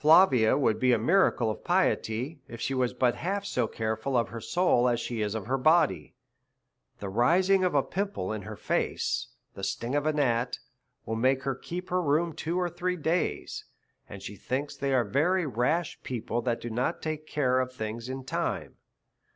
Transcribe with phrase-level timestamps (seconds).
[0.00, 4.30] Plavia would be a miracle of piety, if she was but half so careful of
[4.30, 6.16] her soul as she is of her body.
[6.98, 10.58] The rising of a pimple in her face, the sting of a gnat,
[11.04, 13.64] will make her keep her room for two or three days,
[14.08, 18.08] and she thinks they are very rash people who do not take care of things
[18.08, 18.78] in time.